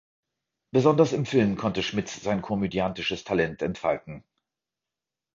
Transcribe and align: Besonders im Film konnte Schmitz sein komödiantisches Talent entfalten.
Besonders 0.73 1.11
im 1.13 1.27
Film 1.27 1.57
konnte 1.57 1.83
Schmitz 1.83 2.19
sein 2.23 2.41
komödiantisches 2.41 3.23
Talent 3.23 3.61
entfalten. 3.61 4.23